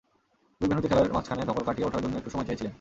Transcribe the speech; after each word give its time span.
দুই 0.61 0.67
ভেন্যুতে 0.69 0.87
খেলার 0.87 1.13
মাঝখানে 1.13 1.41
ধকল 1.45 1.63
কাটিয়ে 1.63 1.87
ওঠার 1.87 2.01
জন্য 2.03 2.15
একটু 2.17 2.29
সময় 2.29 2.45
চেয়েছিলেন। 2.45 2.69